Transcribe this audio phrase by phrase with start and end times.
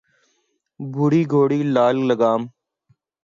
[0.79, 2.41] بوڑھی گھوڑی لال لگام